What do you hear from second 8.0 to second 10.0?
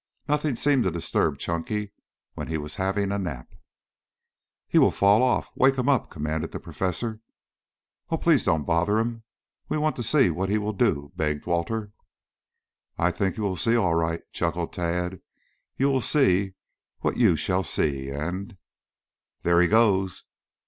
"Oh, please don't bother him. We want